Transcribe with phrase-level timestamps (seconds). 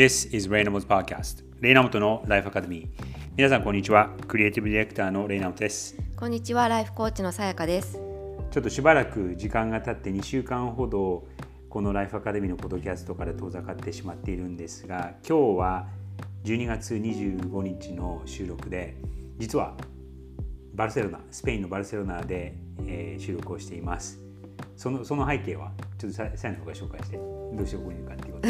[0.00, 2.88] This is Reynolds Podcast レイナモトのライフアカデミー
[3.36, 4.08] 皆さんこんにちは。
[4.26, 5.94] クリエイティブディレクターのレイナモトです。
[6.16, 6.68] こんにちは。
[6.68, 8.00] ライフコーチのさやかです。
[8.50, 11.28] ちょっとしばらく時間が経って2週間ほど
[11.68, 15.86] このライフアカデミーのポッドキャストから遠ざかってしまっているんですが今日は
[16.44, 18.96] 12月25日の収録で
[19.36, 19.76] 実は
[20.72, 22.54] バルセロナスペインのバルセロナで、
[22.86, 24.29] えー、収録をしています
[24.80, 28.48] そのその背景はちょっとさやの方が紹介してどうしてここにいるかっていうこと。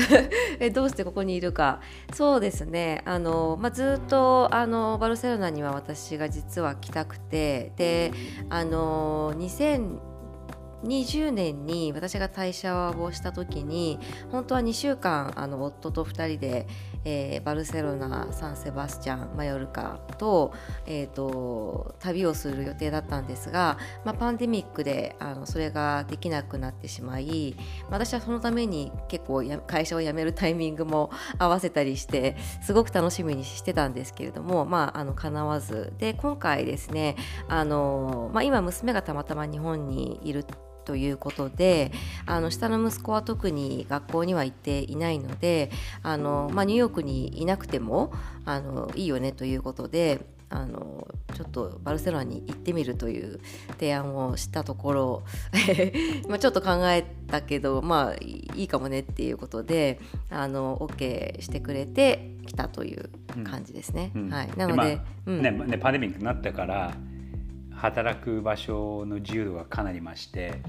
[0.65, 1.81] えどうしてここにいるか。
[2.13, 3.03] そうですね。
[3.05, 8.13] あの、まあ、ずっとあのバルセロナには私が実は来たくてで
[8.49, 9.99] あの2000
[10.85, 13.99] 20年に私が退社をした時に
[14.31, 16.67] 本当は2週間あの夫と2人で、
[17.05, 20.53] えー、バルセロナサンセバスチャンマヨルカと,、
[20.87, 27.57] えーと、旅をする予定だったんですが、まあ、パンデミックであのそれができなくなってしまい
[27.91, 35.93] 私はそのために結構会社を辞めるタイミングも合わせたりしてすごく楽しみにしてたんですけれどもまああの叶わず。
[35.99, 37.17] で今回ですね
[37.49, 40.45] あの、まあ、今娘がたまたま日本にいる
[40.91, 41.93] ということで
[42.27, 45.71] あの下の息子は特に学校には行っていないので
[46.03, 48.13] あの、まあ、ニューヨークにいなくても
[48.45, 53.39] あのいいよねということであのちょっとバルセロナに行ってみるという
[53.79, 55.23] 提案をしたところ
[56.29, 63.11] まあちょっと考えたけどまあいいかもねっていうことであの OK してくれてきたという
[63.45, 64.11] 感じですね。
[64.17, 66.95] うんうん、はい、なので、まあ、ねねパンデミックになったから
[67.81, 70.61] 働く場所の自由度がかなり増して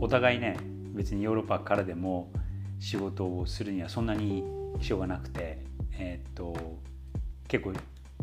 [0.00, 0.56] お互いね
[0.94, 2.32] 別にヨーロッパからでも
[2.80, 4.42] 仕事をするにはそんなに
[4.80, 5.58] 支障がなくて、
[5.96, 6.56] えー、っと
[7.46, 7.72] 結構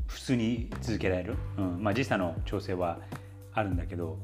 [0.08, 1.82] 普通に続けられる、うん。
[1.82, 3.00] まあ、時差の調整は
[3.54, 4.20] あるんだけど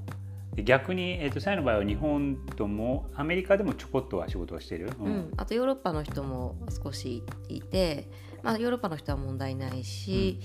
[0.58, 8.10] 逆に、えー、とサイの場合は日本ともアメリカでもちょこっとは仕事をしてる、うん、うん、あとヨーロッパの人も少しいて
[8.44, 10.40] まあ、ヨーロッパの人は問題ないし、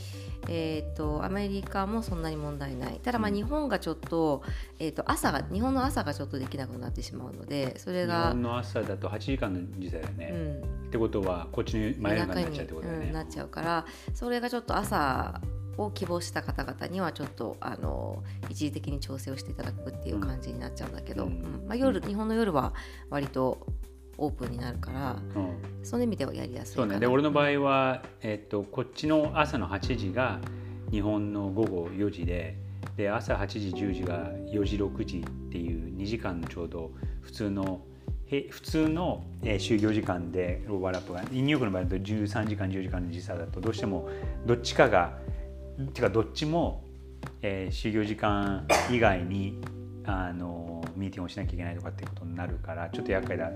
[0.44, 3.00] うん、えーと、アメリカもそんなに問題ない。
[3.02, 4.42] ただまあ日本がちょっと,、
[4.78, 10.36] えーと、朝が日本の朝がちょっとできなくなってしまうのでそれが日本の朝だと8時間の時差だよね、う
[10.84, 15.40] ん、ってことはこっちに真夜中になっちゃうってことだよね、うん、なっちゃうからそれがちょっと朝
[15.76, 21.64] を希望した方々にはちょっとあの一時的に調整をしていただくっていう感じになっちゃうんだけど、うん。
[21.66, 22.74] まあ、夜、日本の夜は
[23.10, 23.66] 割と
[24.18, 26.98] オープンになるから、うん、その意味ではやりやすいそうね。
[26.98, 30.40] で俺の場合は、えっと、こっちの朝の8時が
[30.90, 32.56] 日本の午後4時で
[32.96, 36.92] で朝8時10時が4時6時っていう2時間のちょうど
[37.22, 37.80] 普通の
[38.50, 44.08] 普通の、えー、就業時間でオーバーラップがニューヨークの場合だと13時間10時間の時差だとどうしても
[44.46, 45.18] どっちかが
[45.92, 46.84] てかどっちも、
[47.42, 49.60] えー、就業時間以外に
[50.04, 53.50] あのミーティングをしなきゃいけないとかっていうことになるからちょっと厄介な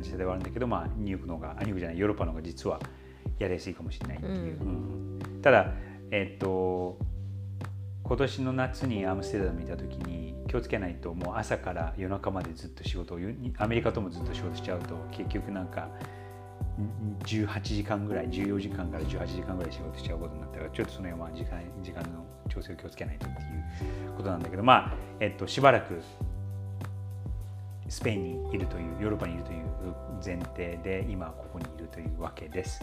[0.00, 2.80] 時差ではあるんだけど、まあ、ニューヨークの方がニューヨークじゃないヨーロッパの方が実は
[3.38, 5.18] やりやすいかもしれないっていう、うん。
[5.24, 5.72] うん、ただ
[6.10, 6.98] えっと
[8.04, 13.18] 今年の夏にアムステルダム見た時に気をつけないともう朝から夜中までずっと仕事を
[13.58, 15.88] アメリカともずっと仕事しちゃうと結局なんか
[17.24, 26.00] 18時間ぐらい14時間から18時間ぐらい仕事しちゃうことになったらちょっとその辺は時間時間の調整を気をつけないとっていうことなんだけどまあ、えっと、しばらく
[27.92, 29.64] スペインにいるというヨーロッパにいるという
[30.24, 32.80] 前提で今ここにいるというわけです。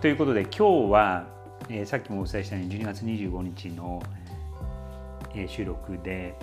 [0.00, 1.26] ということで今日は、
[1.68, 4.02] えー、さっきもお伝えしたように12月25日の、
[5.34, 6.34] えー、収録で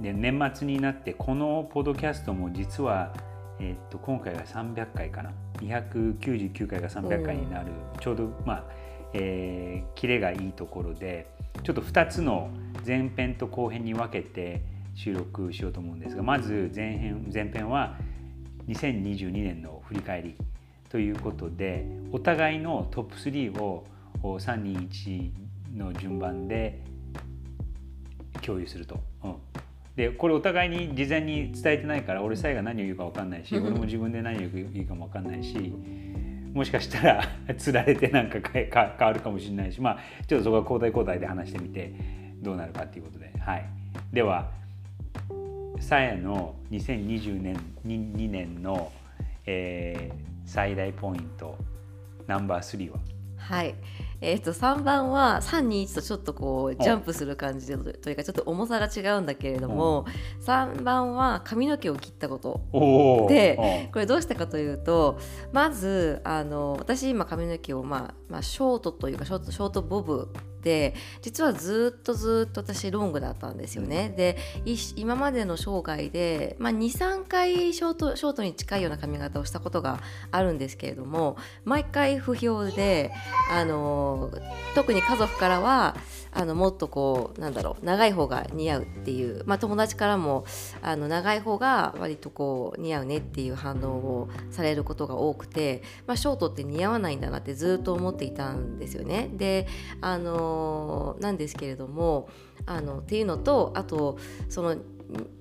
[0.00, 3.14] で年末になってこのポッドキャストも実は
[3.60, 5.30] えー、っと今回が300回かな
[5.60, 7.70] 299回が300回になる、
[8.00, 8.64] ちょうどまあ、
[9.14, 11.28] えー、キレがいいところで
[11.62, 12.50] ちょっと2つの
[12.84, 14.62] 前編と後編に分けて
[14.96, 17.96] 収録しようと思うんですがまず前編前編は
[18.66, 20.36] 2022年の振り返り
[20.88, 23.84] ということでお互いのトップ3を
[24.22, 25.30] 321
[25.76, 26.80] の順番で
[28.40, 28.98] 共有すると。
[29.22, 29.34] うん。
[29.96, 35.72] でこれお互いに事前に伝えてないから俺さえが何を言うか分かんないし俺も自分で何を言うかも分かんないし
[36.52, 41.92] もしかしたら つられてなんか変わるかもしれないしまあちょっとそこは交代交代で話してみて
[42.42, 43.32] どうなるかっていうことで。
[43.38, 43.64] はい。
[44.12, 44.50] では
[45.80, 47.56] さやの2020年
[47.86, 48.92] 2年の、
[49.46, 50.14] えー、
[50.44, 51.56] 最大ポイント
[52.26, 52.98] ナンバー3は？
[53.36, 53.74] はい。
[54.20, 60.06] えー、と3番は321とちょっとこうジャンプする感じでというかちょっと重さが違うんだけれども、
[60.40, 63.26] うん、3番は髪の毛を切ったこと。
[63.28, 65.18] でこれどうしたかというと
[65.52, 70.32] まずあの私今髪の毛を、まあ、まあショートというかショートショートボブ
[70.66, 74.12] って実はずっとずっと私ロングだったんですよね。
[74.16, 74.36] で
[74.96, 80.00] 今までの生涯で、まあ、23回ショートショートに近いような髪型をしたことが
[80.32, 83.12] あるんですけれども毎回不評で
[83.52, 84.32] あの
[84.74, 85.96] 特に家族からは
[86.32, 90.44] あのもっとこうなんだろう長い方が似合うっていう、まあ、友達からも
[90.82, 99.30] あの長い方が割とこう似合うねっていう反応をされることが多くて、まあ、ショートって似合わないんだなってずっと思っていたんですよね。
[99.32, 99.66] で
[100.02, 100.55] あの
[101.20, 102.28] なんですけれども
[102.66, 104.18] あのっていうのとあと
[104.48, 104.76] その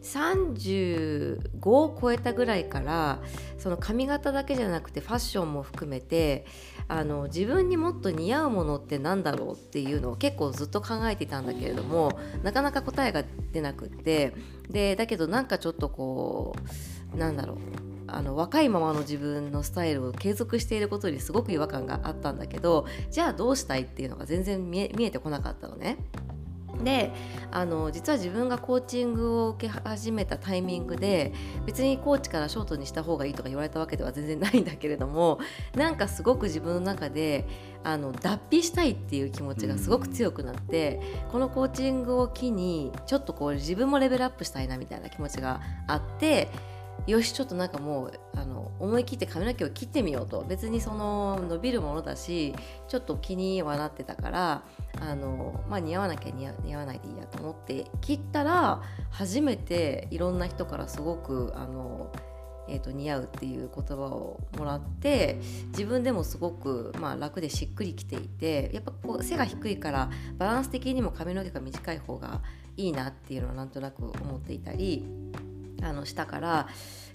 [0.02, 3.20] 35を超えたぐらいから
[3.58, 6.46] その髪型だけじゃなくてファッションも含めて
[6.88, 14.34] あの自分にもっと似合うものって何だろうっていうのを結構ずっと考えていたんだけれどもなかなか答えが出なくって
[14.70, 16.56] でだけどなんかちょっとこ
[17.14, 17.85] うなんだろう。
[18.16, 25.98] あの若いままの自分のスタイルを継続していることにすごく違和感があったんだけどじゃあどうしたいっていうのが全然見えてこなかったのね。
[26.84, 27.14] で
[27.52, 31.34] あの実は自分がコーチングを受け始めたタイミングで
[31.66, 35.40] 別にコーチからショートにした方がいいとか言われたわけでは全然ないんだけれども
[35.74, 37.48] なんかすごく自分の中で
[37.84, 41.00] あの脱皮したいっていう気持ちがすごく強くなって、
[41.32, 46.50] このコーチングを機にちょっとこう自分もレベルアップしたいなみたいな気持ちがあって
[47.07, 52.56] よしちょっとなんかもうあの思い切って髪の毛を切ってみようと別にその伸びるものだし
[52.88, 54.63] ちょっと気にはなってたから
[55.00, 58.81] あの、まあ、似合わなきゃ似合わないでいいやと思って切ったら
[59.12, 62.12] 初めていろんな人からすごくあの、
[62.68, 70.10] えーと、似合うっていう言葉をもらって自分でもすごく、まあ、楽でしっくりきていてやっぱこう背が低いから
[70.40, 72.42] バランス的にも髪の毛が短い方が
[72.78, 75.06] いいなっていうのはなんとなく思っていたり。
[75.86, 76.68] あのしたから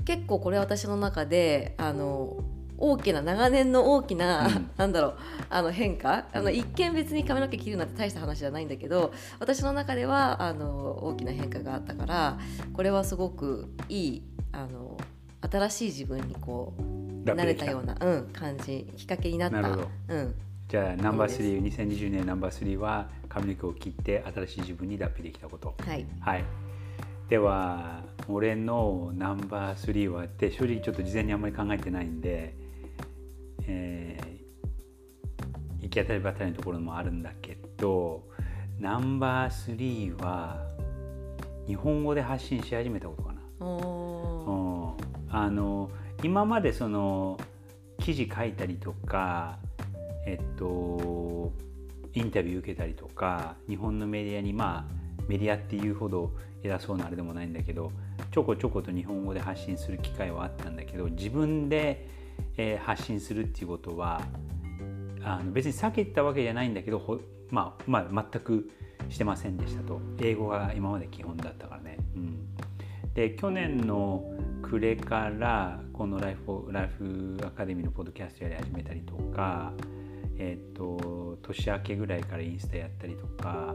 [0.05, 2.45] 結構これ私の中であの
[2.79, 5.17] 大きな長年の大きな、うん、なんだろう
[5.51, 12.39] あの変化あの一見別に髪の毛切るなんて大した話じゃないんだけど私の中ではあの大きな変化があったから
[12.73, 14.23] これはすごくいい
[14.53, 14.97] あの
[15.43, 19.61] 新しい自分にこうなれたような、うん、感じきっかけになった。
[19.61, 20.35] うん、
[20.69, 25.75] じゃあナンバー32020年ナンバー3は髪の毛を切って新しい自分に脱皮できたこと。
[25.79, 26.45] はい、はい。
[27.29, 32.55] では俺のナンバー3はって正直ちょっと事前にあんまり考えてないんで、
[33.67, 38.23] えー、行き当たりばったりのところもあるんだけど
[38.79, 40.67] ナンバー3は
[41.67, 43.41] 日本語で発信し始めたことかな。
[45.33, 45.91] あの
[46.25, 47.39] 今までその
[47.99, 49.59] 記事書いたりとか
[50.27, 51.53] えっと
[52.15, 54.93] インタビュー受けたりとか日本のメディアにまあ
[55.29, 56.33] メディアっていうほど
[56.63, 57.93] 偉そうなあれでもないんだけど
[58.31, 62.07] ちょこちょこと日本語で発信する機会はあったんだけど自分で、
[62.57, 64.21] えー、発信するっていうことは
[65.23, 67.21] あの別に避けたわけじゃないんだけど
[67.51, 68.71] まあ、まあ、全く
[69.09, 71.99] してませんでしたと英語が今まで基本だったからね。
[72.15, 72.55] うん、
[73.15, 74.25] で去年の
[74.63, 79.73] 暮れからこのライフライフアカデミーのポッドキャストやり始めたりとか、
[80.39, 83.75] えーと年明けぐらいからインスタやったりとか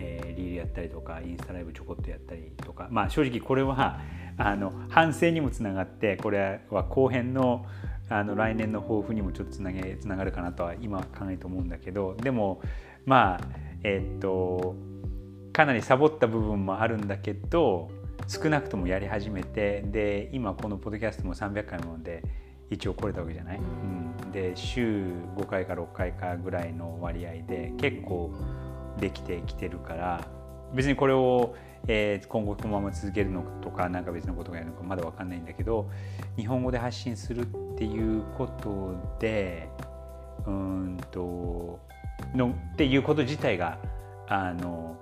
[0.00, 4.00] えー、リールやったりとかインスタライブちょこっとやったりとかまあ正直これは
[4.36, 7.66] あの反省にもつながってこれは後編の
[8.08, 12.60] あの来年の抱負にもちょっとつなげつながるかなとは今は考えと思うんだけどでも
[13.06, 13.40] まあ
[13.84, 14.74] えー、っと
[15.52, 17.88] かなりサボった部分もあるんだけど
[18.26, 22.22] 少なくともやり始めてで今このポッドキャストも300回もので
[22.70, 25.04] 一応来れたわけじゃない、うん、で週
[25.36, 28.32] 5回か6回かぐらいの割合で結構
[28.98, 30.26] できてきてるから
[30.74, 31.54] 別にこれを、
[31.88, 35.90] えー、今後このまま続けるのとか何か別のことがやるのかまだ分かんないんだけど
[36.36, 37.44] 日本語で発信するっ
[37.76, 39.68] ていうことで
[40.46, 41.78] うんと
[42.34, 43.78] のっていうこと自体が
[44.28, 44.96] あの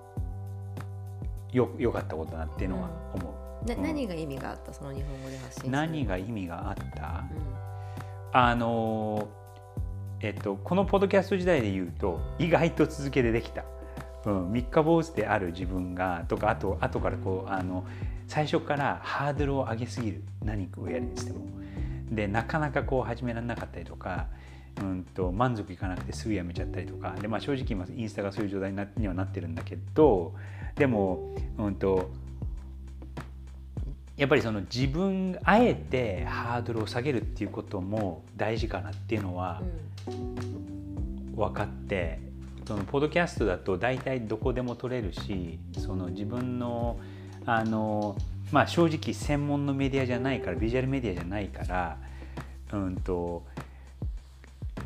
[1.53, 3.31] よよかったことだなっていうのは思
[3.65, 3.69] う。
[3.69, 4.73] な、うん、何が意味があった？
[4.73, 9.29] その日本語で発信何が意味があった、うん、あの
[10.21, 13.65] えっとこのポッドキャスト時代で言うと意外と続けてできた。
[14.27, 17.87] うん、三日坊主である自分がとかあと後からこうあの
[18.27, 20.23] 最初からハードルを上げすぎる。
[20.45, 21.47] 何かをやるにしても。
[22.11, 24.29] でなかなかこう始められなかったりとか、
[24.81, 27.15] うんと、満足いかなくてすぐやめちゃったりとか。
[27.21, 30.35] で、まあ、正直今インスタがそういう状態にはなってるんだけど
[30.75, 32.11] でも、うんと、
[34.17, 39.63] やっぱりその自分あえてハードルを下げるっていうことも大事かなっていうのは
[41.35, 42.28] 分かって。
[42.69, 47.01] そのポッドキャストだと大体どこでも撮れるしその自分の
[47.47, 48.15] あの、
[48.53, 51.97] まあ、正直専門のメディアじゃないからビジュアルメディアじゃないから、
[52.75, 53.43] うんと、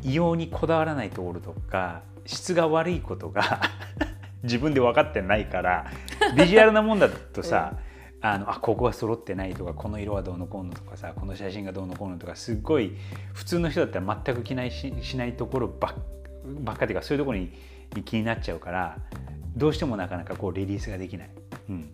[0.01, 3.63] 異様にこだわらないところとか質が悪いことが
[4.43, 5.87] 自分で分かってないから
[6.37, 7.75] ビジュアルなもんだとさ、
[8.23, 12.95] うん、あのあここが揃ってないとかこの色はどうのこうのとかさこの写真がどうのこうのとかすっごい
[13.33, 15.93] 普通の人だったら全く気ないししないところばっ
[16.45, 17.51] ばっかりいうかそういうところに
[18.01, 18.97] 気になっちゃうから
[19.55, 21.29] どうしてもなかなかこうリリースができない、
[21.69, 21.91] うん、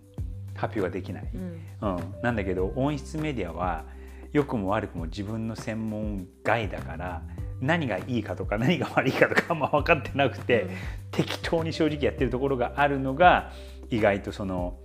[0.55, 3.83] 発表ができない、うん、うん、なんだけど音質メディアは
[4.31, 7.21] 良くも悪くも自分の専門外だから
[7.59, 10.69] 何がいいかとか何が悪いかとかあんま分かってなくて、うん、
[11.11, 13.51] 適当に正直やってるところがあるのが
[13.89, 14.77] 意外とその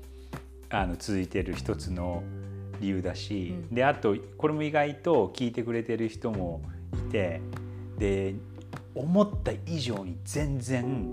[0.70, 2.24] あの続いてる一つの
[2.80, 6.62] 理由だし、うん、であとこれも意外と聞いてくれてる人も
[6.94, 7.40] いて
[7.98, 8.34] で
[8.94, 11.10] 思った以上に全然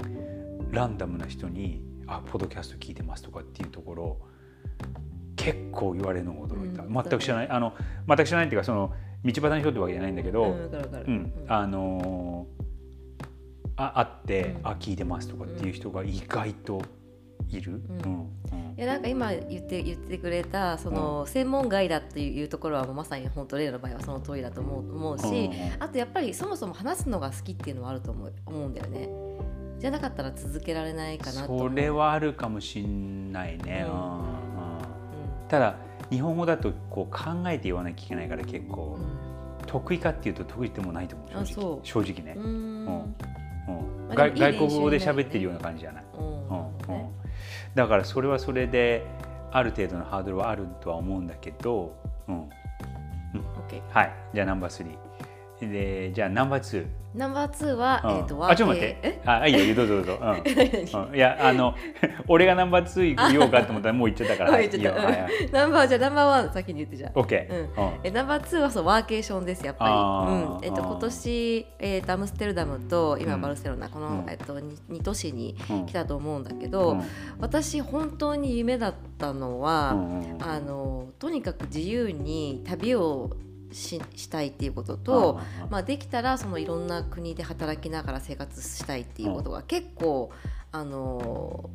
[0.72, 4.18] ランダムな人に「あポッドキャスト聞いてます」とかっていうところ
[5.36, 7.50] 結構言われるのが驚いた、うん、全く知らない。
[7.50, 7.74] あの
[8.08, 12.48] 全く知らないっていうかその道端に人ってわけじゃないんだけど、うんあの
[13.78, 16.82] ああって、あ聞いてますとかっていう人が意外と
[17.50, 17.82] いる。
[18.04, 18.28] うん
[18.78, 25.50] いやなんか今言って言ってくれたその専門外だっていうところはもうまさに本当例の場合はその通りだと思う思うし、
[25.80, 29.10] あとやっぱりそもそも話すのが好きっていうのはあると思う思うんだよね。
[29.80, 33.86] じゃなかったら続けられないかなとそれはあるかもしんないね。
[33.88, 34.22] うん。
[35.48, 35.76] ただ
[36.10, 38.98] 日本語だとこう考えて言わなきゃいけないから結構、
[39.66, 41.80] 得意かっていうと得意でもないと思う正直。
[41.84, 42.34] 正直ね。
[42.38, 42.46] うん。
[42.46, 44.16] うん。
[44.16, 46.04] 外国語で喋ってるような感じじゃない？
[47.76, 49.06] だからそれはそれで
[49.52, 51.96] ある程度のハードルはあるとは思うんだけど、
[52.28, 52.36] うん。
[52.36, 52.50] うん、
[53.90, 54.14] はい。
[54.34, 54.98] じゃあナンバー3
[55.68, 59.22] でじゃあナンバー2ナンバー2は、うん、えっ、ー、とあちょっと待って。
[59.26, 60.30] あいいよどうぞどうぞ、うん。
[61.10, 61.76] うん、いやあの
[62.28, 64.58] 俺がナンバー2言おうかと思ったらもう言っちゃったから。
[64.60, 65.02] 言っちゃった、
[65.52, 67.70] ナンバーじゃナンバーワン先に言ってじゃん OK、うん。
[68.04, 70.66] えナンバー2はそうワーケーションですやっぱり、うん。
[70.66, 75.56] えっ、ー、と今年、えーと、アムステルダムと今バルセロナ、この、えっ、ー、と 2, 2都市に
[75.88, 76.98] 来たと思うんだけど、
[77.40, 79.98] 私本当に夢だったのは、
[80.40, 83.32] あのとにかく自由に旅を
[83.72, 90.32] ししたいっていうこととまあ、できたらそのいろんな国で働きながら生活したいっていうことが結構
[90.72, 91.70] あの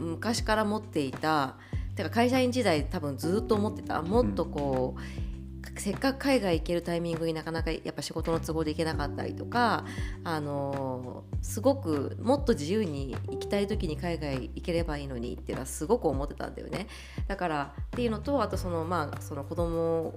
[0.00, 1.56] 昔から持っていた
[1.94, 4.02] てか会社員時代多分ずっと思ってた。
[4.02, 9.84] もっとこう、うん、せっかく海外行けるタイミングになかなかやっぱ仕事の都合で行けなかったりとか
[10.24, 16.88] あのすごくもっと自由に行きたい時に海外行ければいいのにっていうのはすごく思ってたんだよね。
[17.28, 20.14] だからっていうのとあとそのまあその子供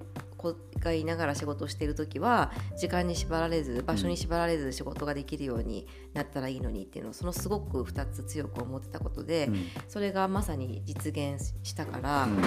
[0.53, 12.41] 子がいながら仕事をしている時は時間に縛られず場所に縛られず仕事ができるようになったらいいのにっていうのをそのすごく2つ強く思ってたことで、うん、それがまさに実現したから、うん、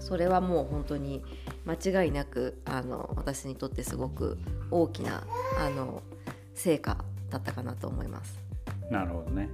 [0.00, 1.22] それはもう本当に
[1.66, 4.38] 間違いなくあの私にとってすごく
[4.70, 5.24] 大きな
[5.58, 6.02] あの
[6.54, 8.38] 成果だったかなと思います。
[8.90, 9.48] なるほどね、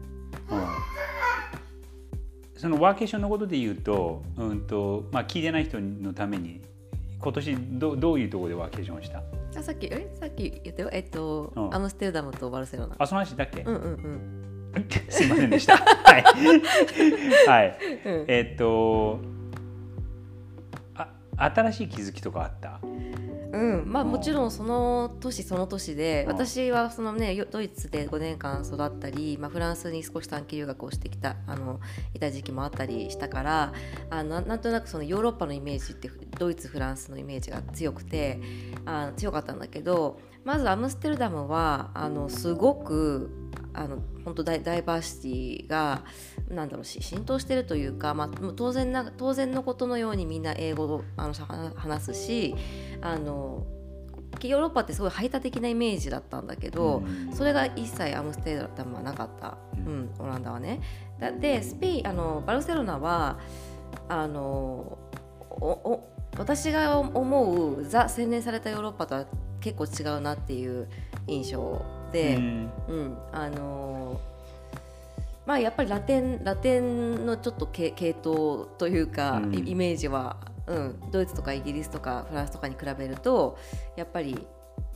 [0.50, 0.64] うん。
[2.56, 6.62] そのワーケーションのことで言うと,、うんとまあ、聞いてない人のために
[7.24, 9.22] 今年どどういうところでワーケーションした？
[9.58, 10.14] あさっきえ？
[10.20, 10.90] さっき言ったよ？
[10.92, 12.96] えっと、うん、アムステルダムとバルセロナ。
[12.98, 13.62] あその話だっけ？
[13.62, 13.86] うんうんう
[14.78, 14.86] ん。
[15.08, 15.76] すいませんでした。
[15.78, 16.24] はい、
[17.48, 19.20] はい、うん、えっと
[20.96, 21.08] あ
[21.54, 22.80] 新しい気づきとかあった？
[23.54, 31.78] うんまあ、もちろんその年その年で私はその、ね、ドイツで5年間育ったり、まあ、フランスに少し短期留学をしてきたあの
[32.14, 33.72] いた時期もあったりしたから
[34.10, 38.40] あのなんとなくそのヨーロッパのイメージってドイツフランスのイメージが強くて
[38.86, 43.43] あ強かったんだけどまずアムステルダムはあのすごく
[43.74, 46.04] あの本当ダイダイバーシティが
[46.48, 51.34] なんだろう浸透してるというか、まあ、当然な当然のことのようにみんな英語をあの
[51.74, 52.54] 話すし
[53.00, 53.66] あの
[54.42, 60.80] ヨーロッパってすごい排他的なイメージだったんだけど、うん、それが一切アムステルダムはなかった、うん、オランダはね。
[61.40, 63.38] でスペインあのバルセロナは
[64.08, 64.98] あの
[65.50, 69.26] おお私が思うザ洗練されたヨーロッパとは
[69.60, 70.88] 結構違うなっていう
[71.26, 71.82] 印象
[72.14, 74.20] で、うん、うん、あの
[75.44, 77.92] まあやっぱりラテンラテンのちょっと系
[78.24, 80.36] 統というか、うん、イメージは、
[80.68, 83.58] うん、ドイツとかイギリスとかフランスとかに比べると
[83.96, 84.46] やっぱり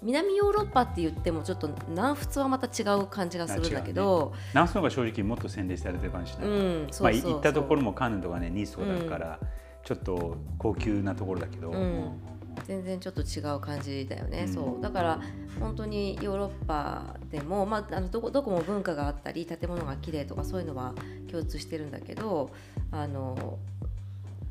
[0.00, 9.40] 南ヨーロッパって言ってもちょっと南仏はまた違う感じがするんだけど、ね、南仏の方が正直もっと洗練されてる感じしない、うん、まあ、行ったところもカンヌとかねニースとかだから、
[9.84, 14.82] ちょっと高級なところだけど、うん全然ちょっと違う感じだよね、うん、そう。
[14.82, 15.20] だから
[15.60, 20.94] 本当にヨーロッパでも、まあ、あのどこどこも文化があったり建物が綺麗とかそういうのは
[21.30, 22.50] 共通してるんだけど
[22.90, 23.58] あの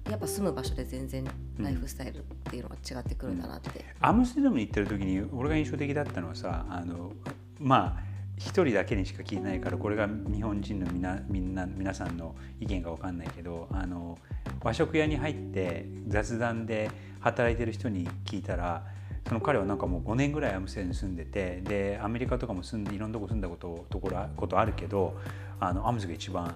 [0.09, 1.25] やっぱ住む場所で全然
[1.57, 7.11] ライフスタイルっていうのが違ってくるんだなって、うん、アムステルダムに行ってる時に俺が印象的だったのはさあの
[7.59, 14.17] まあ一人だけにしか聞いてないからこれが日本人のみなみんな皆さんの意見が分かんないけどあの
[14.63, 18.85] 和食屋に入って雑談で働いてる人に聞いたら
[19.27, 25.17] その彼はなんかもう5年ぐらいアムステルに住んでてでアメリカとかも住んでいろんなとこ住んだことところことあるけど
[25.59, 26.55] あのアムズが一番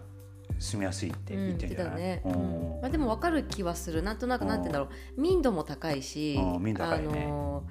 [0.59, 2.21] 住みやすいって言ってるんじゃない、ね。
[2.23, 2.79] うん。
[2.81, 4.03] まあ、でも分かる気はする。
[4.03, 5.21] なんとなくなんて言うんだろう。
[5.21, 7.63] 民度も高いし、民度高いね、あの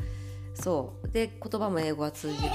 [0.54, 1.08] そう。
[1.08, 2.50] で言葉も英語は通じるし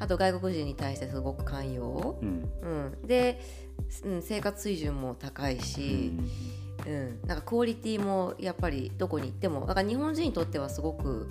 [0.00, 3.40] あと外国人に対してすごく寛容、うん、うん、で、
[4.04, 6.12] うん、生活水準も高いし、
[6.86, 11.28] うん、うん、なんかクオリティもやっぱりどこに行ってもだから日本人にとってはすごく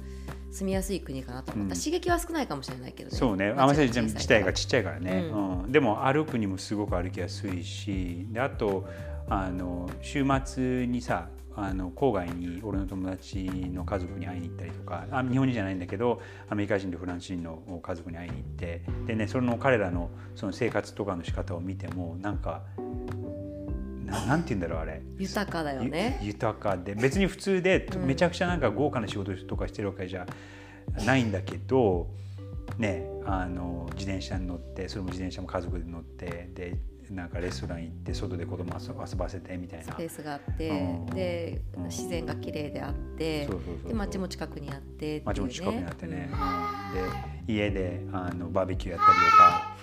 [0.51, 3.17] 住みやすい国かなと思った、うん、刺激は少ないかもしれないけどね。
[3.17, 3.53] そうね。
[3.55, 8.87] 甘さ自体がちっちゃいからね、うん、でも歩くにもすごく歩きやすいしであと
[9.27, 22.61] あの週末にさあの郊外に俺の友達の家族に会いに行ったりとかあ日本人じゃないんだけどアメリカ人とフランス人の家族に会いに行ってでねその彼らのその生活とかの仕方を見てもなんか
[24.09, 25.01] ななんて言うんだろうあれ。
[25.17, 26.19] 豊かだよね。
[26.21, 30.25] 豊かで別に普通でめちゃくちゃなんか豪華な仕事とかしてるわけじゃ
[31.05, 32.07] ないんだけど、
[32.77, 36.77] ねあの自転車に乗ってそれも自転車も家族で乗ってで
[37.09, 39.85] なんかレストラン行って外で子供遊ばせてみたいな。
[39.85, 43.47] スペースがあって、うん、で、うん、自然が綺麗であって
[43.87, 46.29] で街も近くにあって、ね、街も近くにあってね、
[47.47, 49.79] うん、で家であのバーベキューやったりとか。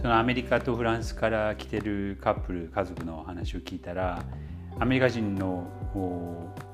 [0.00, 4.22] そのアメリカとフランスから来てるカップル家族の話を聞いたら
[4.78, 5.66] アメリカ人の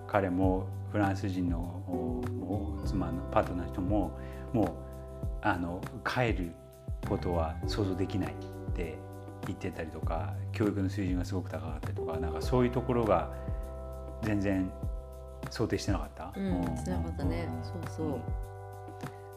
[0.07, 2.23] 彼もフランス人の
[2.85, 4.19] 妻のパートナーの人も
[4.53, 4.69] もう
[5.41, 6.53] あの帰る
[7.05, 8.99] ことは想像できないって
[9.47, 13.31] 言ってたりとか教育の水準がすごく高かったりとかなんかそういうところが
[14.23, 14.71] 全然
[15.51, 16.33] 想定してなかった。
[16.37, 18.21] うん、してなかったね、そうそう。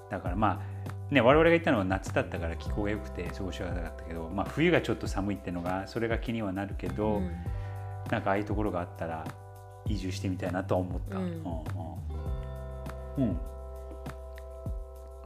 [0.09, 7.31] だからまあね、我々が行ったのは夏だったから気候が良くて過ごしやすかったけど、まあ、冬がちょっと寒いっていうのがそれが気にはなるけど、うん、
[8.11, 9.25] なんかああいうところがあったら
[9.85, 11.17] 移住してみたいなとは思った。
[11.17, 11.31] うん、うん
[13.17, 13.39] うん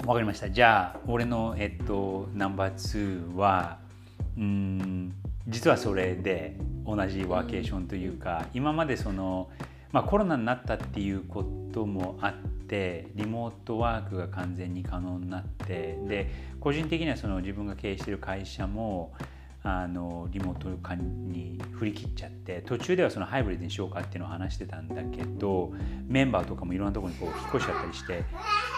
[0.05, 0.49] わかりました。
[0.49, 3.77] じゃあ俺のえっとナンバー2は
[4.35, 5.13] うん
[5.47, 9.49] 実はそれで同じワーケーションというか、今までその、
[9.91, 12.33] まあ、コロナになったっていうこともあっ
[12.67, 19.13] てリモートワークが完全に可能になってで個人的にはその自分が経営してる会社も
[19.63, 25.71] あのリモート化に振り切っちゃって途中ではそのハイブリッドにしようかっていうのを話してたんだけど
[26.07, 28.13] メンバーとかもいろんなとこにこう引っ越しちゃったりして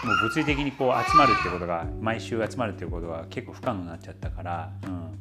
[0.04, 5.18] もう物理的にこう集まるっていうことが毎週集まるっていうことが結構不可能になっちゃったから、うん、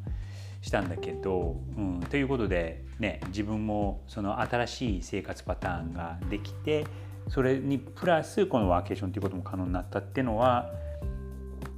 [0.61, 6.85] したんだけど、うん、ということで、ね、自分もその新しい生活パターンができて
[7.29, 10.69] それにプラスこのワーケーションっていうことも可能になったっていうのは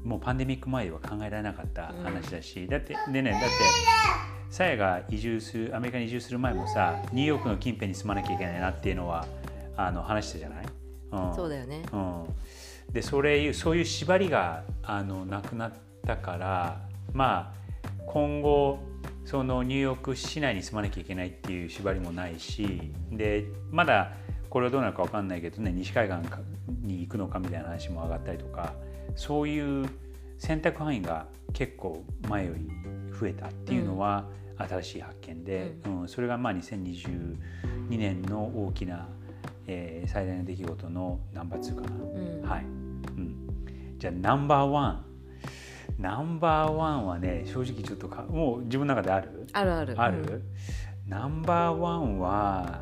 [0.06, 3.48] もうパンデミック前では考えられなかった話だし、うん、だってでねだって
[4.52, 9.26] さやが移住するアメリカに移住する前もさニューヨークの近辺に住まなきゃいけないなっていうのは
[9.76, 10.66] あの話したじゃない、
[11.12, 12.24] うん、そうだよね、うん、
[12.94, 15.74] でそれそういう縛りがあのなくなっ
[16.06, 17.66] たからまあ
[18.06, 18.80] 今後
[19.26, 24.14] そのニューヨーク市内に住まなきゃいけないっていう縛りもないしでまだ
[24.52, 26.18] これはどうなるか分かんないけどね西海岸
[26.84, 28.74] に行くのかみたいな話も上がったりとか
[29.16, 29.88] そういう
[30.38, 32.68] 選択範囲が結構前より
[33.18, 34.26] 増えたっていうのは
[34.58, 37.38] 新しい発見で、うん、うん、それがまあ2022
[37.90, 39.08] 年の大きな、
[39.68, 42.68] えー、最大の出来事のナンバー2かな、うん、はい、う
[43.20, 43.36] ん、
[43.98, 45.06] じゃあナンバーワン。
[45.98, 49.48] ナンバーワンはね正直ちょっとかもう自分の中である？
[49.54, 49.94] あるある。
[49.98, 50.22] ある、う
[51.08, 52.82] ん、ナンバーワンは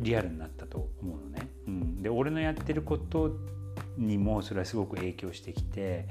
[0.00, 1.48] リアルになったと思うのね。
[1.66, 3.36] うん、で俺のやってること
[3.96, 6.06] にもそれはすごく影響してきて、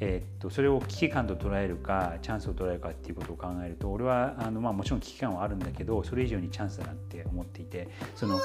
[0.00, 8.40] えー、っとそれを危機感と捉えるかチャンスを捉えるかっていうことを考えると俺はあの、まあ、もちろん危機感はあるんだけどそれ以上にチャンスだなって思っていてその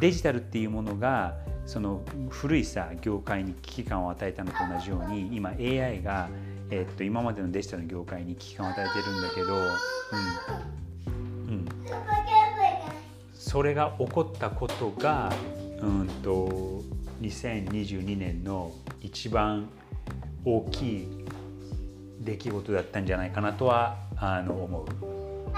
[0.00, 6.28] デジタルっていうものがその古いさ業界に危機感を与えたのと同じように今 AI が、
[6.70, 10.87] えー、っと今までのデジタルの業界に危機感を与えてるんだけど、うん、
[13.32, 15.32] それが起こったことが、
[15.80, 16.82] うんと、
[17.22, 19.68] 2022年の一番
[20.44, 21.08] 大きい
[22.20, 24.86] 出来事だったんじゃないかなとはあの思う。
[25.48, 25.52] だ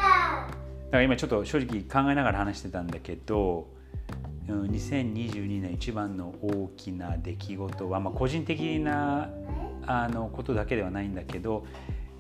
[0.93, 3.69] から今ちょっと正直考えながら話してたんだけど
[4.49, 9.29] 2022年一番の大きな出来事は、まあ、個人的な
[9.87, 11.65] あのことだけではないんだけど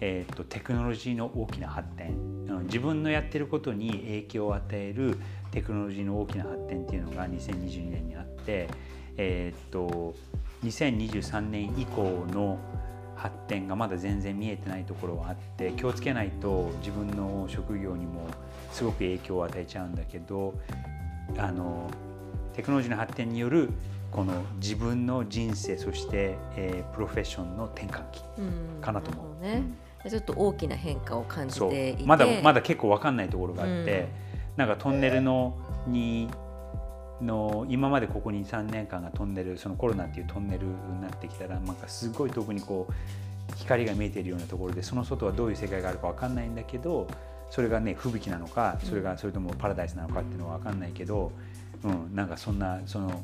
[0.00, 2.14] えーと、テクノロジーの大きな発展
[2.64, 5.18] 自分のやってることに影響を与える
[5.50, 8.68] テクノロジーの大きな発展っていうのが2022年にあって、
[9.16, 10.14] えーと、
[10.64, 12.58] 2023年以降の
[13.16, 18.26] 発展がまだ全然見えてないところはあって気をつけないと自分の職業にも
[18.72, 20.54] すごく影響を与えちゃうんだけど
[21.36, 21.90] あの
[22.54, 23.70] テクノロジーの発展による
[24.10, 28.22] この自分の人生そして、えー、プロフェッションの転換期
[28.80, 29.42] かなと思う。
[29.42, 29.62] ね、
[30.08, 32.04] ちょっと大きな変化を感じていて。
[32.04, 34.08] まだまだ結構分かんないところがあって、うん、
[34.56, 36.28] なんかトンネルのに
[37.20, 47.06] の今までここに3年間がトンネルそのコロナっていうトンネルになってきたらなんかすごい遠くにこう光が見えているようなところでその外はどういう世界があるか分かんないんだけど
[47.50, 51.32] それがね吹雪なのかそれがそれともパラダイスなのかっていうのは分かんないけど、
[51.84, 53.22] うん、なんかそんなその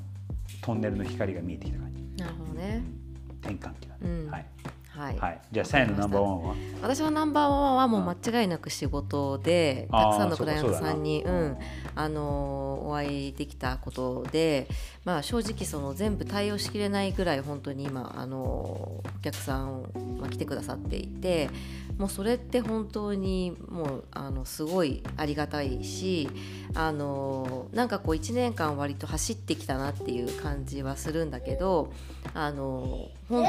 [0.61, 2.23] トンネルの光が見えてきた感じ。
[2.23, 2.83] なるほどね、
[3.31, 4.47] うん、転換期だね、うん、はい
[4.97, 6.55] はい、はい、じゃあさやのナンバーワンは？
[6.83, 11.59] 私のナンバーワンはもう間違いなく仕事で、たくさんのクライアントさんにう、うん、
[11.95, 14.69] あのお会いできたことで、
[15.05, 21.51] まあ、正直その全部対応しきれないぐらい本当に今あのお客さん、まあ、来てくださっていて
[21.99, 26.29] もうそれって本当にもうあのすごいありがたいし
[26.75, 31.93] あのなんかこう1年間割と走ってきたなっていう感じはするんだけど
[32.35, 33.47] あの本当に。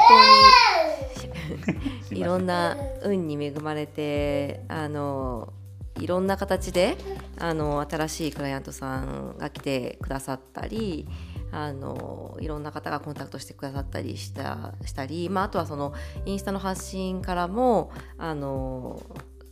[2.12, 5.54] いろんな運に恵まれてあの
[6.00, 6.98] いろんな形で
[7.38, 11.08] あの新しいクライアントさんが来てくださったり
[11.52, 15.94] あのいろんな方がコンタクトしてくださったりしたしたり、まあ、あとはその
[16.26, 19.02] インスタの発信からもあの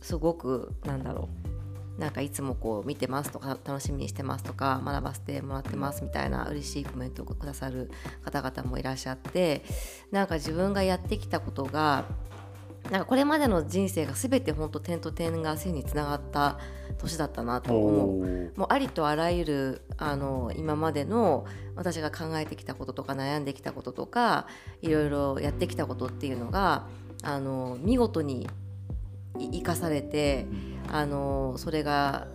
[0.02, 1.45] すごくなんだろう
[1.98, 7.90] なんかいつもこう見てますとか楽しみにしてますとか学ばせてもらってますみたいな嬉しいコメントをくださる
[8.22, 9.62] 方々もいらっしゃって
[10.10, 12.04] なんか自分がやってきたことが
[12.90, 16.58] なんかこれまでの人生が全て本当点と点が線につながった
[16.98, 18.52] 年だったなと思う。
[18.56, 24.46] もうありとあらゆるあの今までの私が考えてきたこととか悩んできたこととか
[24.82, 26.86] いろいろやってきたことっていうのが
[27.22, 28.48] あの見事に
[29.38, 30.46] 生かされて
[30.88, 32.26] あのそれが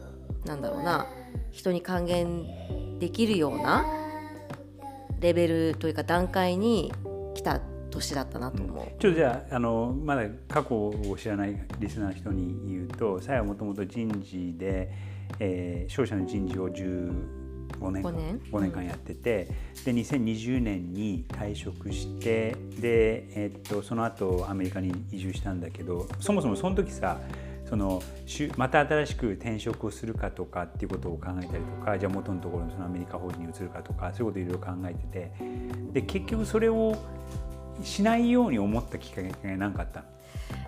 [0.46, 1.08] なんだろうな
[1.52, 3.86] 人に還元できるような
[5.20, 6.92] レベルというか段階に
[7.34, 7.60] 来た
[7.92, 8.86] 年だったなと思う。
[9.00, 14.92] ちょっとじゃああのまだ過去を知らないリスナーの人に言うとさやはもともと人事で、
[15.40, 17.41] えー、商社の人事を10
[17.80, 19.48] 5年間 ,5 年 ,5 年間やってて、
[19.86, 27.20] で2020年に退職してで、えっと、その後アメリカに移住したんだけどそもそもその時さ
[27.68, 28.04] その
[28.58, 35.32] また新しく転職をするかとかっていうことを考えたりとかじゃあ元のところのそのアメリカ法人に移るかとかそういうことをいろいろ考えてて
[35.94, 36.98] で結局それを
[37.82, 40.04] しないように思ったきっかけが何かあった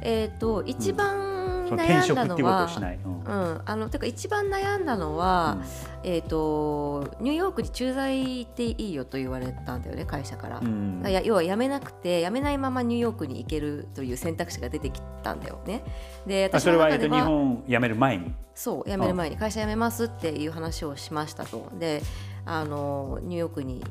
[0.01, 1.32] えーと、一番そ
[1.71, 3.23] の悩ん転職っていうことだのはをしない、うん。
[3.23, 5.57] うん、あのてか一番悩んだのは、
[6.03, 10.59] えー、とニューヨークに駐在っていいよと言われたんだよね会社から。
[10.59, 15.83] うや要は辞めなくて辞めないままニューヨークに行けるという選択肢が出てきたんだよね。
[16.25, 18.33] であそれは、えっと、中で日本辞める前に。
[18.55, 19.37] そう辞める前に。
[19.37, 21.69] 会社辞めますっていう話をしましたと。
[21.79, 22.01] で
[22.45, 23.83] あのニューヨークに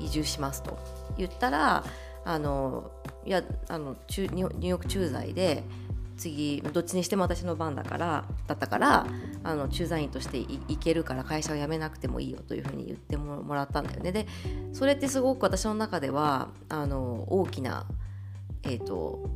[0.00, 0.78] 移住しますと
[1.16, 1.84] 言ったら
[2.24, 2.90] あの
[3.24, 5.62] いやあのニューヨーク駐在で
[6.16, 9.06] 次どっちにしても私の番だからだったから
[9.44, 14.12] あの駐在員として行けるから会社を辞めなくてもいいよというふうに言ってもらったんだよね。
[14.12, 14.26] で
[14.72, 17.86] それってすごく私の中ではあの大きな、
[18.62, 19.28] えー、と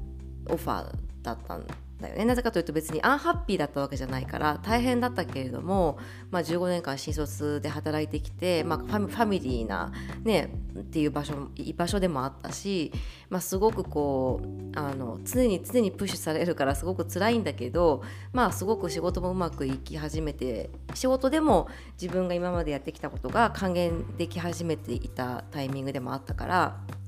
[0.49, 1.67] オファーだったん
[2.01, 5.99] だよねなぜかというと別にアンハッピーだったわけじゃないから大変だったけれども、
[6.31, 12.93] まあ、15年間新卒で働いてきて、まあ、ファミリーな、ね、っていう場所居場所でもあったし、
[13.29, 21.69] まあ、すごくこうあの常に常にプッシュされるからすごく辛いんだけど、まあ、すごく仕事もうまくいき始めて仕事でも
[22.01, 27.00] 自分が今までやってきたことが還元でき始めていたタイミングでもあったから。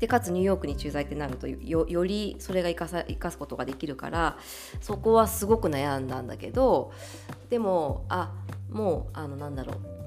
[0.00, 4.38] でかつニューヨークに駐在ってなるとよよりそれが生かかすことができるから
[4.80, 6.92] そこはすごく悩んだんだけど
[7.50, 8.32] でもあ
[8.70, 10.00] もうあのなんだろう。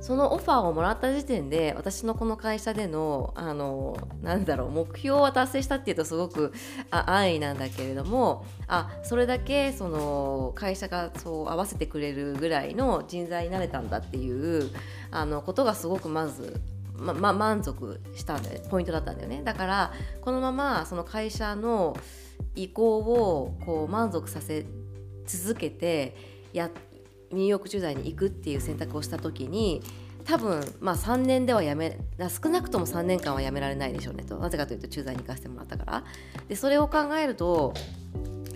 [0.00, 6.52] そのオファーをもらった時点で私のこの会社でのあのなんだろう目標は達成したっていうとすごく
[6.90, 14.70] 安易なんだけれどもあそれだけその会社がそう合わせてくれるぐらいの人材になれたんだっていう
[15.10, 16.60] あのことがすごくまず
[16.98, 19.42] まま満足したんだよポイントだったんだよね。
[19.44, 21.96] だからこのままその会社の
[22.54, 24.66] 意向をこう満足させ
[25.26, 26.16] 続けて
[26.52, 26.70] や
[27.32, 29.82] ニューヨーク駐在に行くっていう選択をした時に
[30.24, 31.98] 多分まあ3年ではやめ
[32.42, 34.36] 少なくとも3年間はやめられないでしょうねと。
[34.38, 36.04] なぜかというと駐在に行かせてもらったから。
[36.48, 37.74] でそれを考えると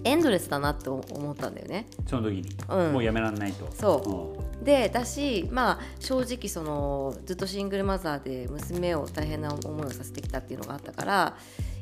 [0.05, 1.87] エンドレスだなって思ったんだよね。
[2.07, 2.93] その時に、うん。
[2.93, 3.69] もう辞められないと。
[3.73, 4.65] そう。
[4.65, 11.37] でだしまあ正直そのずっとシングルマザーで娘を大変な思いをさせてきたっていうのがあったから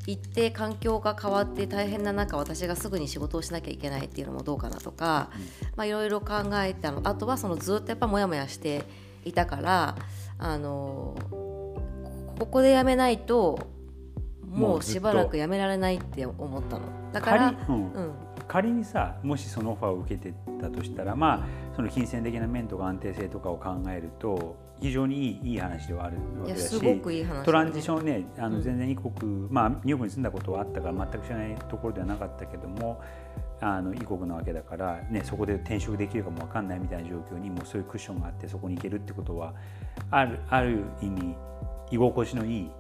[0.07, 5.31] 行って環境が変わって大変な中私がすぐに仕事をしなきゃいけないっていうのもどうかなとか
[5.77, 7.01] まあいろいろ考えたの。
[7.05, 8.85] あとはそのずっとやっぱモヤモヤして
[9.25, 9.97] いたから
[10.39, 11.17] あの
[12.39, 13.59] ここで辞めないと
[14.47, 17.93] もうしばらく辞められないって思ったのだから仮,、うん。
[17.93, 18.13] うん。
[18.47, 26.81] 仮にさもしそのオファーを受けてたとしたらまあその金銭的な面とか安定性とかを考えると非常にいいいい話ではあるわけだし
[27.45, 28.53] トランジションねあうん。
[28.55, 29.13] の全然異国、
[29.51, 33.01] まあニューヨークに住んだことはあったから全く知らないところではなかったけども
[33.61, 39.53] あの異国なわけだから、ね、そこで転職できるかも分かんないみたいな状況にもうそういうクッションがあってそこに行けるってことは
[40.13, 41.35] あるある意味
[41.91, 42.71] 居心地のいい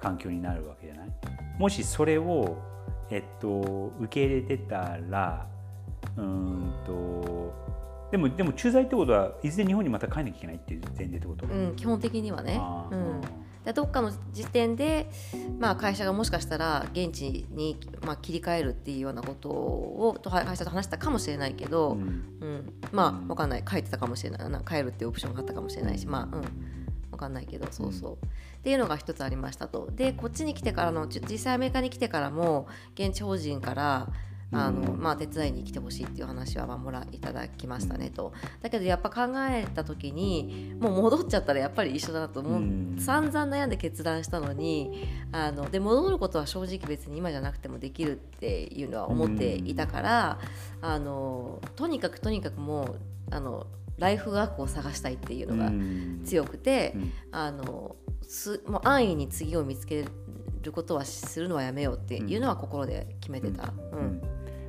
[0.00, 1.08] 環境になるわけじゃない？
[1.58, 2.58] もしそれを、
[3.14, 5.46] えっと、受け入れてたら
[6.16, 7.54] うーんと
[8.10, 12.60] でもでも駐在ってことはいずれ日本にまた帰んなきゃいけないっていう前提ってこと、うん、基本的にはね。
[12.90, 13.20] うん。
[13.64, 15.08] でどっかの時点で、
[15.58, 22.02] まあ、会社がもしかしたら現地に、まあ、切り替えるっていうようなことをと会社と話したかもしれないけど、ううん。
[22.02, 23.28] んまあうん。
[23.28, 23.64] 分かんない。
[23.64, 24.50] 帰ってたかもしれない。
[24.50, 26.44] な帰るっていうオプションがあったかもしれないしまあうん。
[27.14, 28.26] 分かんないけどそうそう、
[28.64, 29.90] っていうのが一つありましたと。
[29.94, 34.08] でこっちに来てからのじ実際アメリカに来てからも現地法人から
[34.52, 35.02] あの、うん。
[35.02, 38.32] まあ、手伝いに来てほしいっていう話はまあもらいただきましたねと。
[38.62, 42.96] だけどやっぱ考えた時にもう戻っちゃったらやっぱり一緒だなと思う、うん。
[42.98, 50.38] 散々悩んで決断したのにあので戻ることは正直別に今じゃなくてもできるっていうのは思っていたから、
[50.80, 52.98] あのとにかくとにかくもう
[53.30, 53.66] あの
[53.98, 55.70] ライフワークを探したいっていうのが
[56.24, 57.12] 強くて、うん。
[57.30, 60.04] あのすもう安易に次を見つけ
[60.62, 63.72] ることはするのはやめようっていうのは心で決めてた。
[63.92, 63.98] うん。
[63.98, 64.22] うん。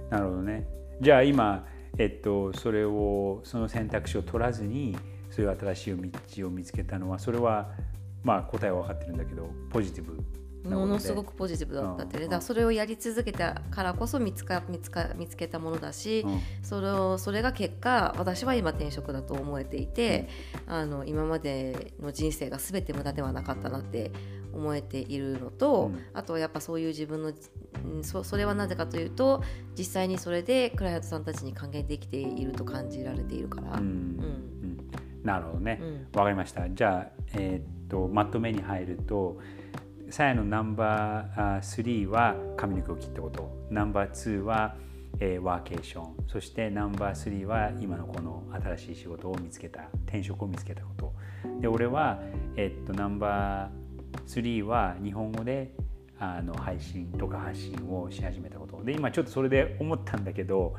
[0.10, 0.68] なるほどね。
[1.02, 1.66] じゃあ今、
[1.98, 4.98] えっと、それをその選択肢を取らずに
[5.30, 7.72] そういう新しい道を見つけたのはそれは
[8.24, 10.18] まあ答えは分かってるんだけどポジティブ
[10.66, 12.30] ものすごくポジティブだったってね、うん。
[12.30, 16.42] だからそれをやり続けたからこそ見つか見つか見つけたものだし、うん。
[16.64, 20.28] それをそれが結果私は今転職だと思えていて、
[20.68, 24.12] あの今までの人生が全て無駄ではなかったなって
[24.54, 26.00] 思えているのと、うん。
[26.14, 27.32] あとはやっぱそういう自分の
[27.84, 29.44] うんそそれはなぜかというと
[29.78, 33.74] 実際にそれでクライアントさんたちに還元できていると感じられているから。
[33.74, 33.78] うん。
[33.78, 33.84] うん。
[33.84, 34.78] うん。
[35.24, 35.80] なるほどね。
[35.82, 36.08] うん。
[36.18, 36.70] わかりました。
[36.70, 39.40] じゃあ、えーっとまとめに入ると
[40.10, 43.68] さやのナンバー3は髪の毛を切ったこと。
[43.70, 44.76] ナンバー2は、
[45.20, 46.16] えーワーケーション。
[46.28, 51.14] そしてナンバー3は今のこの新しい仕事を見つけた転職を見つけたこと。
[51.60, 52.20] で俺は、
[52.56, 55.74] えーっとナンバー3は日本語で
[56.20, 58.84] あの配信とか発信をし始めたこと。
[58.84, 60.76] で今ちょっとそれで思ったんだけど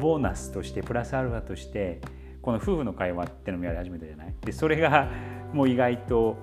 [0.00, 2.00] ボーナスとしてプラスアルファとして
[2.42, 4.34] この夫婦の会話ってのもやり始めたじゃない？
[4.44, 5.08] でそれが
[5.52, 6.36] もう意外と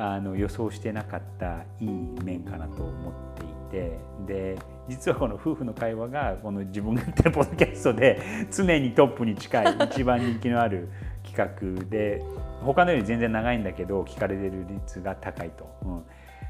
[0.00, 1.88] あの予想してなかったいい
[2.22, 4.58] 面かなと思っていてで
[4.88, 10.88] 実はこの夫婦の会話がこの自分がやってるポッドキャストで常にトップに近い一番人気のある
[11.24, 12.22] 企画で
[12.62, 15.68] 他のより全然長いんだけど聞かれてる率が高いと。
[15.84, 16.02] うん。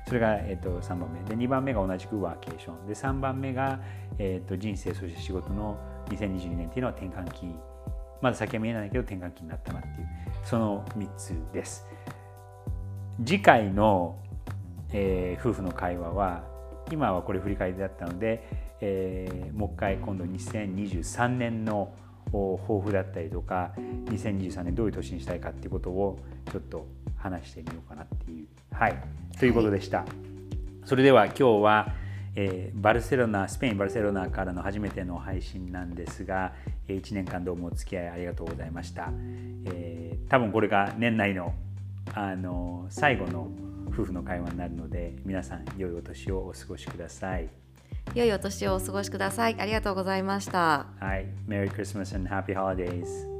[0.06, 1.20] それが、えー、と3番目。
[1.28, 3.80] で2番目が同じくワーケーションで3番目が、
[4.18, 5.78] えー、と人生そして仕事の
[6.10, 7.46] 2022年っていうのは転換期。
[8.20, 10.08] まだ先は見えないけど転換期になったなっていう。
[10.44, 11.86] その3つです。
[13.24, 14.18] 次回の、
[14.92, 16.44] えー、夫婦の会話は
[16.90, 18.48] 今はこれ振り返りだったので、
[18.80, 21.92] えー、もう一回今度2023年の
[22.26, 23.72] 抱負だったりとか
[24.06, 26.18] 2023年どういう年にしたいかっていうことを
[26.50, 28.46] ちょっと話してみようかなっていう。
[28.70, 29.18] はい。
[29.38, 30.08] ということでした、はい、
[30.84, 31.92] それでは今日は、
[32.34, 36.52] えー、バルセロナスペインバルセロナからの初めての配信なんですが
[36.88, 39.10] 1年間どうもお付き合いありがとうございました、
[39.66, 41.54] えー、多分これが年内の
[42.14, 43.48] あの最後の
[43.88, 47.48] 夫婦の会話になるので皆さん良いお年をお過ごしください。
[48.14, 49.56] 良いお年をお過ごしください。
[49.58, 50.86] ありがとうございました。
[50.98, 51.26] はい。
[51.46, 53.37] Merry Christmas and Happy Holidays